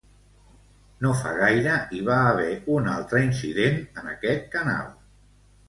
No 1.05 1.11
fa 1.19 1.33
gaire 1.41 1.75
hi 1.97 2.01
va 2.09 2.17
haver 2.31 2.49
un 2.79 2.91
altre 2.95 3.23
incident 3.29 3.79
en 3.87 4.13
aquest 4.17 4.51
canal. 4.59 4.93